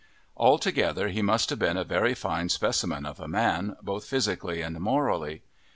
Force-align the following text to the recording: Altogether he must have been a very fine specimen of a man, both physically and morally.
Altogether 0.35 1.09
he 1.09 1.21
must 1.21 1.51
have 1.51 1.59
been 1.59 1.77
a 1.77 1.83
very 1.83 2.15
fine 2.15 2.49
specimen 2.49 3.05
of 3.05 3.19
a 3.19 3.27
man, 3.27 3.75
both 3.83 4.03
physically 4.07 4.63
and 4.63 4.79
morally. 4.79 5.43